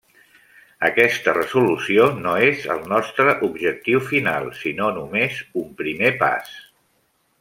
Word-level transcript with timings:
Aquesta 0.87 1.33
resolució 1.37 2.07
no 2.23 2.33
és 2.47 2.65
el 2.75 2.81
nostre 2.93 3.35
objectiu 3.49 4.01
final, 4.09 4.49
sinó 4.63 4.89
només 4.97 5.37
un 5.63 5.69
primer 5.83 6.15
pas. 6.25 6.57